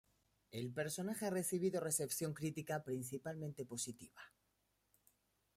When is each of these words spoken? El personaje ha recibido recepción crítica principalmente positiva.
El 0.49 0.71
personaje 0.71 1.27
ha 1.27 1.29
recibido 1.29 1.79
recepción 1.79 2.33
crítica 2.33 2.83
principalmente 2.83 3.65
positiva. 3.65 4.19